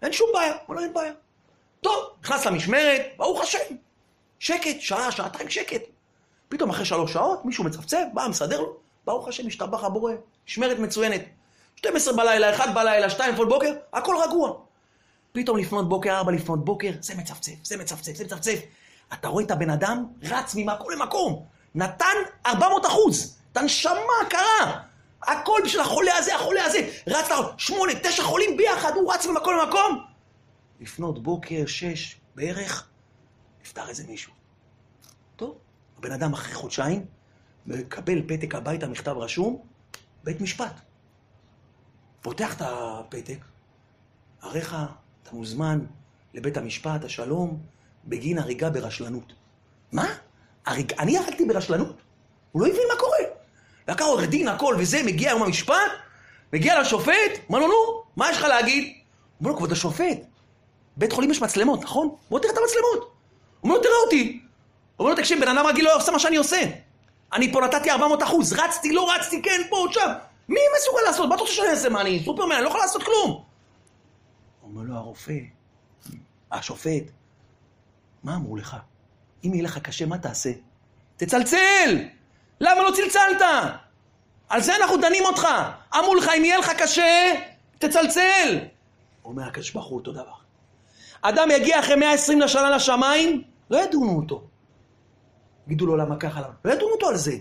[0.02, 0.52] אין שום בעיה.
[0.52, 1.12] הוא אומר לו, אין בעיה.
[1.82, 3.58] טוב, נכנס למשמרת, ברוך השם.
[4.38, 5.82] שקט, שעה, שעתיים שקט.
[6.48, 10.12] פתאום אחרי שלוש שעות, מישהו מצפצף, בא, מסדר לו, ברוך השם, השתבח הבורא,
[10.48, 11.22] משמרת מצוינת.
[11.76, 14.52] 12 בלילה, 1 בלילה, 2 לפנות בוקר, הכל רגוע.
[15.32, 18.58] פתאום לפנות בוקר, 4 לפנות בוקר, זה מצפצף, זה מצפצף, זה מצפצף.
[19.12, 21.44] אתה רואה את הבן אדם רץ ממקום למקום.
[21.74, 22.16] נתן
[22.46, 23.36] 400 אחוז.
[23.52, 23.92] את הנשמה
[24.30, 24.80] קרה.
[25.22, 26.88] הכל בשביל החולה הזה, החולה הזה.
[27.06, 30.11] רץ לה שמונה, תשע חולים ביחד, הוא רץ ממקום למקום.
[30.82, 32.88] לפנות בוקר, שש בערך,
[33.62, 34.32] נפטר איזה מישהו.
[35.36, 35.58] טוב,
[35.98, 37.06] הבן אדם אחרי חודשיים
[37.66, 39.62] מקבל פתק הביתה, מכתב רשום,
[40.24, 40.80] בית משפט.
[42.22, 43.38] פותח את הפתק,
[44.42, 44.76] עריך,
[45.22, 45.78] אתה מוזמן
[46.34, 47.62] לבית המשפט, השלום,
[48.04, 49.32] בגין הריגה ברשלנות.
[49.92, 50.06] מה?
[50.66, 50.92] הריג...
[50.92, 51.96] אני הרגתי ברשלנות?
[52.52, 53.18] הוא לא הבין מה קורה.
[53.88, 55.92] לקח עורך דין, הכל וזה, מגיע יום המשפט,
[56.52, 58.94] מגיע לשופט, אומר לו, נו, מה יש לך להגיד?
[59.40, 60.18] אומר לו, כבוד השופט,
[60.96, 62.14] בית חולים יש מצלמות, נכון?
[62.30, 62.98] בוא תראה את המצלמות.
[62.98, 63.10] הוא
[63.62, 64.40] אומר לו, תראה אותי.
[64.96, 66.62] הוא אומר לו, תקשיב, בן אדם רגיל לא עושה מה שאני עושה.
[67.32, 70.10] אני פה נתתי 400 אחוז, רצתי, לא רצתי, כן, פה, שם.
[70.48, 71.28] מי מסוגל לעשות?
[71.28, 71.88] מה אתה רוצה שאני אעשה?
[71.88, 73.44] מה, אני סופרמן, אני לא יכול לעשות כלום.
[74.62, 75.38] אומר לו, הרופא,
[76.52, 77.02] השופט,
[78.24, 78.76] מה אמרו לך?
[79.44, 80.50] אם יהיה לך קשה, מה תעשה?
[81.16, 81.98] תצלצל!
[82.60, 83.42] למה לא צלצלת?
[84.48, 85.48] על זה אנחנו דנים אותך.
[85.98, 87.34] אמרו לך, אם יהיה לך קשה,
[87.78, 88.58] תצלצל.
[89.24, 90.41] אומר הקדוש ברוך הוא אותו דבר.
[91.22, 94.42] אדם יגיע אחרי 120 לשנה לשמיים, לא ידונו אותו.
[95.66, 96.40] יגידו לו למה ככה?
[96.64, 97.32] לא ידונו אותו על זה.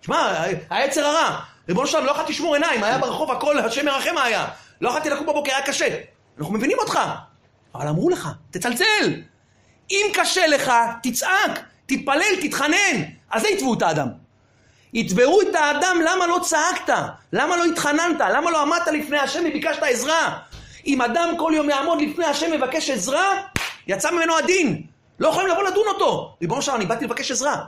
[0.00, 1.40] שמע, היצר הרע.
[1.68, 4.46] ריבונו שלנו, לא יכולתי לשמור עיניים, היה ברחוב הכל, השם ירחם היה.
[4.80, 5.98] לא יכולתי לקום בבוקר, היה קשה.
[6.38, 6.98] אנחנו מבינים אותך.
[7.74, 9.22] אבל אמרו לך, תצלצל.
[9.90, 13.02] אם קשה לך, תצעק, תתפלל, תתחנן.
[13.30, 14.08] על זה יתבעו את האדם.
[14.94, 16.94] יתבעו את האדם למה לא צעקת,
[17.32, 20.38] למה לא התחננת, למה לא עמדת לפני השם וביקשת עזרה.
[20.86, 23.42] אם אדם כל יום יעמוד לפני השם ויבקש עזרה,
[23.86, 24.82] יצא ממנו הדין.
[25.18, 26.36] לא יכולים לבוא לדון אותו.
[26.40, 27.64] ריבונו שלנו, אני באתי לבקש עזרה.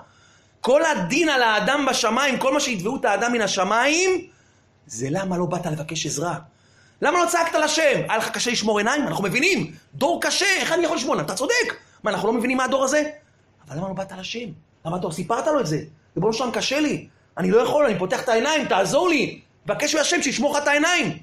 [0.60, 4.10] כל הדין על האדם בשמיים, כל מה שיתבעו את האדם מן השמיים,
[4.86, 6.38] זה למה לא באת לבקש עזרה.
[7.02, 8.00] למה לא צעקת לשם?
[8.08, 9.06] היה לך קשה לשמור עיניים?
[9.06, 9.72] אנחנו מבינים.
[9.94, 11.20] דור קשה, איך אני יכול לשמור?
[11.20, 11.76] אתה צודק.
[12.02, 13.02] מה, אנחנו לא מבינים מה הדור הזה?
[13.68, 14.48] אבל למה לא באת לשם?
[14.86, 15.78] למה אתה סיפרת לו את זה?
[16.16, 17.08] ריבונו שלם, קשה לי.
[17.38, 19.40] אני לא יכול, אני פותח את העיניים, תעזור לי.
[19.66, 21.18] בקש מהשם שישמור לך את העיניים.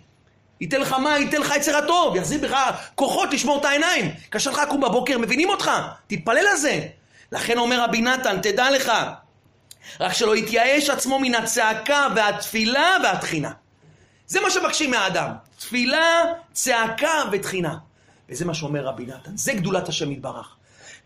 [0.64, 2.58] ייתן לך מה, ייתן לך יצר הטוב, יחזיר בך
[2.96, 4.12] כוחות לשמור את העיניים.
[4.30, 5.72] קשה לך לקום בבוקר, מבינים אותך,
[6.08, 6.80] תתפלל על זה.
[7.32, 8.92] לכן אומר רבי נתן, תדע לך,
[10.00, 13.52] רק שלא יתייאש עצמו מן הצעקה והתפילה והתחינה.
[14.28, 16.24] זה מה שמבקשים מהאדם, תפילה,
[16.54, 17.78] צעקה ותחינה.
[18.30, 20.56] וזה מה שאומר רבי נתן, זה גדולת השם יתברך.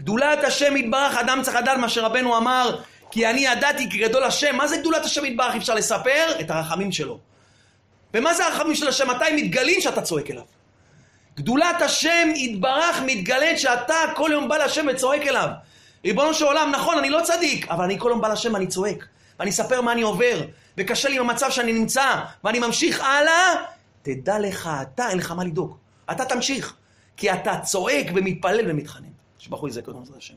[0.02, 2.80] גדולת השם יתברך, אדם צריך לדעת מה שרבנו אמר,
[3.12, 4.56] כי אני ידעתי כי גדול השם.
[4.56, 5.56] מה זה גדולת השם יתברך?
[5.56, 7.20] אפשר לספר את הרחמים שלו.
[8.17, 9.10] ומה זה הרחמים של השם?
[9.10, 10.43] מתי מתגלים שאתה צועק אליו?
[11.36, 15.49] גדולת השם יתברך מתגלית שאתה כל יום בא להשם וצועק אליו.
[16.06, 19.06] ריבונו של עולם, נכון, אני לא צדיק, אבל אני כל יום בא להשם ואני צועק.
[19.39, 20.41] ואני אספר מה אני עובר,
[20.77, 23.56] וקשה לי עם המצב שאני נמצא, ואני ממשיך הלאה,
[24.01, 25.77] תדע לך, אתה, אין לך מה לדאוג.
[26.12, 26.75] אתה תמשיך,
[27.17, 29.08] כי אתה צועק ומתפלל ומתחנן.
[29.49, 30.34] הוא יזכה אותנו, בעזרת השם.